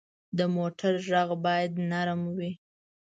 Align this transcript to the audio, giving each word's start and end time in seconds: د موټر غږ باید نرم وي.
د 0.37 0.39
موټر 0.55 0.93
غږ 1.09 1.29
باید 1.45 1.71
نرم 1.91 2.21
وي. 2.37 2.51